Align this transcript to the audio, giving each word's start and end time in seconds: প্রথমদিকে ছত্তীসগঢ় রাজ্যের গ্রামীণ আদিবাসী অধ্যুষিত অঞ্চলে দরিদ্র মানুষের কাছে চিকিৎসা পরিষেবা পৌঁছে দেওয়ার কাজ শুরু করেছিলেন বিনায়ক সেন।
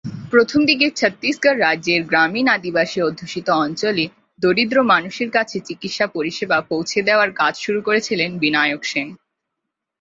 প্রথমদিকে 0.31 0.87
ছত্তীসগঢ় 0.95 1.57
রাজ্যের 1.57 2.01
গ্রামীণ 2.03 2.47
আদিবাসী 2.47 2.99
অধ্যুষিত 3.01 3.47
অঞ্চলে 3.63 4.05
দরিদ্র 4.39 4.77
মানুষের 4.83 5.29
কাছে 5.31 5.57
চিকিৎসা 5.59 6.05
পরিষেবা 6.07 6.57
পৌঁছে 6.61 6.99
দেওয়ার 7.01 7.29
কাজ 7.31 7.53
শুরু 7.57 7.79
করেছিলেন 7.81 8.29
বিনায়ক 8.37 8.81
সেন। 8.83 9.07